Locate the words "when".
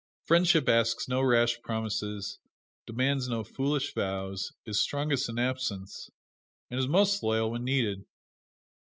7.51-7.63